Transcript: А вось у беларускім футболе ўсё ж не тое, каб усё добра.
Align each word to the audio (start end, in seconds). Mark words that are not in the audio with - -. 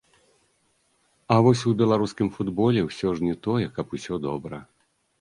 А 1.35 1.37
вось 1.49 1.61
у 1.73 1.75
беларускім 1.83 2.33
футболе 2.39 2.85
ўсё 2.89 3.15
ж 3.21 3.31
не 3.31 3.39
тое, 3.49 3.63
каб 3.81 3.97
усё 4.03 4.13
добра. 4.29 4.57